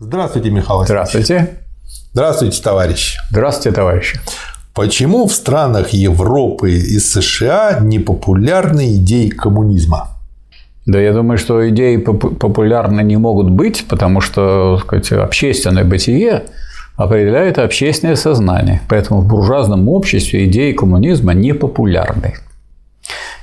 Здравствуйте, 0.00 0.50
Михаил 0.50 0.84
Здравствуйте. 0.84 1.58
Здравствуйте, 2.12 2.60
товарищи. 2.62 3.18
Здравствуйте, 3.30 3.76
товарищи. 3.76 4.18
Почему 4.74 5.26
в 5.26 5.32
странах 5.32 5.90
Европы 5.90 6.72
и 6.72 6.98
США 6.98 7.78
не 7.80 8.00
популярны 8.00 8.96
идеи 8.96 9.28
коммунизма? 9.28 10.08
Да, 10.84 11.00
я 11.00 11.12
думаю, 11.12 11.38
что 11.38 11.68
идеи 11.68 11.96
популярны 11.96 13.02
не 13.02 13.16
могут 13.16 13.50
быть, 13.50 13.86
потому 13.88 14.20
что 14.20 14.78
сказать, 14.78 15.12
общественное 15.12 15.84
бытие 15.84 16.42
определяет 16.96 17.58
общественное 17.58 18.16
сознание. 18.16 18.80
Поэтому 18.88 19.20
в 19.20 19.28
буржуазном 19.28 19.88
обществе 19.88 20.46
идеи 20.46 20.72
коммунизма 20.72 21.34
не 21.34 21.52
популярны. 21.52 22.34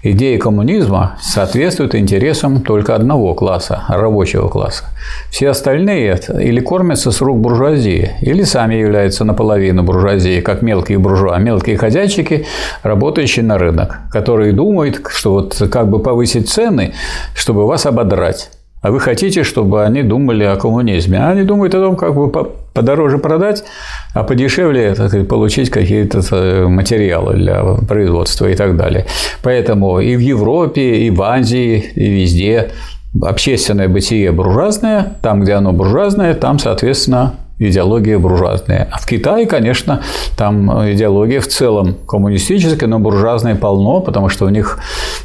Идеи 0.00 0.36
коммунизма 0.36 1.18
соответствуют 1.20 1.96
интересам 1.96 2.60
только 2.60 2.94
одного 2.94 3.34
класса– 3.34 3.82
рабочего 3.88 4.46
класса. 4.46 4.84
Все 5.28 5.48
остальные 5.48 6.20
или 6.40 6.60
кормятся 6.60 7.10
с 7.10 7.20
рук 7.20 7.38
буржуазии, 7.38 8.12
или 8.20 8.44
сами 8.44 8.76
являются 8.76 9.24
наполовину 9.24 9.82
буржуазии, 9.82 10.40
как 10.40 10.62
мелкие 10.62 10.98
буржуа, 10.98 11.38
мелкие 11.38 11.76
хозяйчики, 11.76 12.46
работающие 12.84 13.44
на 13.44 13.58
рынок, 13.58 13.98
которые 14.12 14.52
думают, 14.52 15.00
что 15.08 15.32
вот 15.32 15.60
как 15.68 15.90
бы 15.90 15.98
повысить 15.98 16.48
цены, 16.48 16.94
чтобы 17.34 17.66
вас 17.66 17.84
ободрать. 17.84 18.50
А 18.80 18.90
вы 18.90 19.00
хотите, 19.00 19.42
чтобы 19.42 19.84
они 19.84 20.02
думали 20.02 20.44
о 20.44 20.56
коммунизме. 20.56 21.18
А 21.18 21.30
они 21.30 21.42
думают 21.42 21.74
о 21.74 21.80
том, 21.80 21.96
как 21.96 22.14
бы 22.14 22.30
подороже 22.72 23.18
продать, 23.18 23.64
а 24.14 24.22
подешевле 24.22 24.94
так 24.94 25.26
получить 25.26 25.70
какие-то 25.70 26.20
э, 26.30 26.66
материалы 26.68 27.34
для 27.34 27.64
производства 27.88 28.46
и 28.46 28.54
так 28.54 28.76
далее. 28.76 29.06
Поэтому 29.42 29.98
и 29.98 30.14
в 30.16 30.20
Европе, 30.20 31.06
и 31.06 31.10
в 31.10 31.20
Азии, 31.22 31.90
и 31.94 32.10
везде 32.10 32.70
общественное 33.20 33.88
бытие 33.88 34.30
буржуазное, 34.30 35.14
там, 35.22 35.40
где 35.42 35.54
оно 35.54 35.72
буржуазное, 35.72 36.34
там, 36.34 36.58
соответственно, 36.58 37.34
идеология 37.58 38.18
буржуазная. 38.18 38.88
А 38.90 38.98
в 38.98 39.06
Китае, 39.06 39.46
конечно, 39.46 40.02
там 40.36 40.70
идеология 40.92 41.40
в 41.40 41.48
целом 41.48 41.94
коммунистическая, 42.06 42.86
но 42.86 42.98
буржуазная 42.98 43.56
полно, 43.56 44.00
потому 44.00 44.28
что 44.28 44.46
у 44.46 44.48
них 44.48 44.78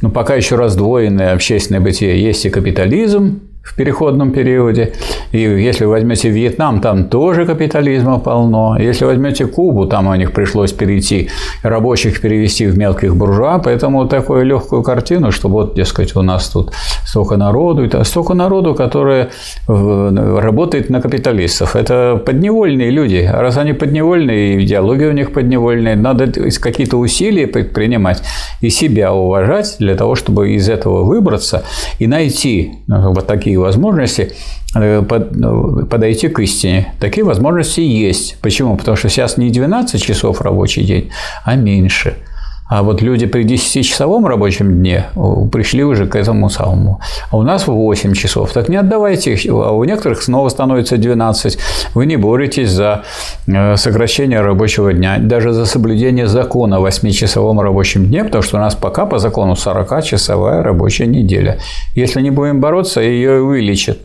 ну, 0.00 0.10
пока 0.10 0.34
еще 0.34 0.56
раздвоенное 0.56 1.32
общественное 1.32 1.80
бытие. 1.80 2.22
Есть 2.22 2.46
и 2.46 2.50
капитализм, 2.50 3.40
в 3.70 3.76
переходном 3.76 4.32
периоде. 4.32 4.92
И 5.32 5.38
если 5.38 5.84
возьмете 5.84 6.28
Вьетнам, 6.28 6.80
там 6.80 7.04
тоже 7.04 7.46
капитализма 7.46 8.18
полно. 8.18 8.76
Если 8.78 9.04
возьмете 9.04 9.46
Кубу, 9.46 9.86
там 9.86 10.08
у 10.08 10.14
них 10.14 10.32
пришлось 10.32 10.72
перейти, 10.72 11.30
рабочих 11.62 12.20
перевести 12.20 12.66
в 12.66 12.76
мелких 12.76 13.16
буржуа, 13.16 13.58
поэтому 13.58 14.08
такую 14.08 14.44
легкую 14.44 14.82
картину, 14.82 15.30
что 15.30 15.48
вот, 15.48 15.74
дескать, 15.74 16.16
у 16.16 16.22
нас 16.22 16.48
тут 16.48 16.72
столько 17.06 17.36
народу, 17.36 17.84
это 17.84 18.02
столько 18.04 18.34
народу, 18.34 18.74
которое 18.74 19.28
работает 19.66 20.90
на 20.90 21.00
капиталистов. 21.00 21.76
Это 21.76 22.20
подневольные 22.24 22.90
люди. 22.90 23.28
А 23.32 23.40
раз 23.40 23.56
они 23.56 23.72
подневольные, 23.72 24.64
идеология 24.64 25.08
у 25.08 25.12
них 25.12 25.32
подневольная, 25.32 25.94
надо 25.94 26.32
какие-то 26.60 26.96
усилия 26.96 27.46
предпринимать 27.46 28.22
и 28.60 28.70
себя 28.70 29.12
уважать 29.12 29.76
для 29.78 29.94
того, 29.94 30.16
чтобы 30.16 30.50
из 30.50 30.68
этого 30.68 31.04
выбраться 31.04 31.62
и 32.00 32.06
найти 32.06 32.72
ну, 32.88 33.12
вот 33.12 33.26
такие 33.26 33.59
возможности 33.60 34.32
э, 34.74 35.02
подойти 35.02 36.28
к 36.28 36.38
истине. 36.40 36.92
Такие 37.00 37.24
возможности 37.24 37.80
есть. 37.80 38.38
Почему? 38.40 38.76
Потому 38.76 38.96
что 38.96 39.08
сейчас 39.08 39.36
не 39.36 39.50
12 39.50 40.02
часов 40.02 40.40
рабочий 40.40 40.84
день, 40.84 41.10
а 41.44 41.56
меньше– 41.56 42.16
а 42.70 42.84
вот 42.84 43.02
люди 43.02 43.26
при 43.26 43.44
10-часовом 43.44 44.26
рабочем 44.26 44.78
дне 44.78 45.06
пришли 45.50 45.82
уже 45.82 46.06
к 46.06 46.14
этому 46.14 46.48
самому. 46.48 47.00
А 47.30 47.36
у 47.36 47.42
нас 47.42 47.66
8 47.66 48.14
часов. 48.14 48.52
Так 48.52 48.68
не 48.68 48.76
отдавайте 48.76 49.32
их. 49.32 49.44
А 49.50 49.72
у 49.72 49.82
некоторых 49.82 50.22
снова 50.22 50.48
становится 50.50 50.96
12. 50.96 51.58
Вы 51.94 52.06
не 52.06 52.16
боретесь 52.16 52.70
за 52.70 53.02
э, 53.48 53.76
сокращение 53.76 54.40
рабочего 54.40 54.92
дня, 54.92 55.18
даже 55.18 55.52
за 55.52 55.66
соблюдение 55.66 56.28
закона 56.28 56.76
о 56.76 56.88
8-часовом 56.88 57.60
рабочем 57.60 58.06
дне, 58.06 58.24
потому 58.24 58.42
что 58.42 58.58
у 58.58 58.60
нас 58.60 58.76
пока 58.76 59.04
по 59.04 59.18
закону 59.18 59.54
40-часовая 59.54 60.62
рабочая 60.62 61.06
неделя. 61.06 61.58
Если 61.96 62.22
не 62.22 62.30
будем 62.30 62.60
бороться, 62.60 63.00
ее 63.00 63.42
увеличат 63.42 63.98